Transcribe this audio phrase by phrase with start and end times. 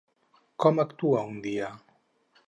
[0.63, 1.69] Com actua un dia?